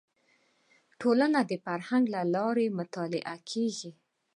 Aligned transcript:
ټولنه 1.01 1.39
د 1.49 1.51
فرهنګ 1.65 2.03
له 2.15 2.21
لارې 2.35 2.75
مطالعه 2.79 3.35
کیږي 3.49 3.91